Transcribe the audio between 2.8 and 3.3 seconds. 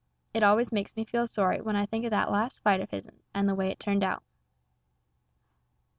of his'n,